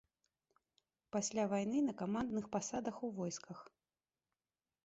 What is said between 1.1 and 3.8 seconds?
Пасля вайны на камандных пасадах у войсках.